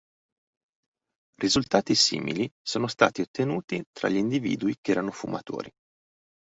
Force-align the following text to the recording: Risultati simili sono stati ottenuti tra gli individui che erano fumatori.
Risultati 1.35 1.93
simili 1.93 2.49
sono 2.59 2.87
stati 2.87 3.21
ottenuti 3.21 3.83
tra 3.91 4.09
gli 4.09 4.15
individui 4.17 4.77
che 4.81 4.89
erano 4.89 5.11
fumatori. 5.11 5.69